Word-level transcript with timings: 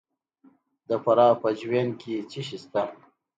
د 0.87 0.91
فراه 1.03 1.33
په 1.41 1.49
جوین 1.59 1.89
کې 2.01 2.15
څه 2.29 2.39
شی 2.47 2.57
شته؟ 2.63 2.81